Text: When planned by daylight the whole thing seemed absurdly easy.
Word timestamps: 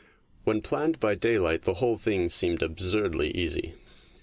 When 0.45 0.63
planned 0.63 0.99
by 0.99 1.13
daylight 1.13 1.61
the 1.61 1.75
whole 1.75 1.95
thing 1.95 2.29
seemed 2.29 2.63
absurdly 2.63 3.29
easy. 3.37 3.75